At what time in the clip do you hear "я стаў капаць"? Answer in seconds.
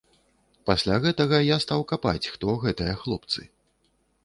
1.41-2.31